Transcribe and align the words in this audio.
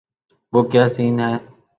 وہ 0.53 0.61
کیا 0.71 0.83
سین 0.95 1.15
ہے۔ 1.25 1.33